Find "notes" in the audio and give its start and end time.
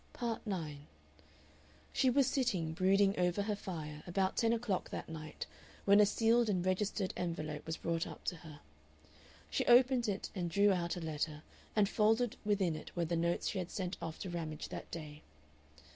13.15-13.49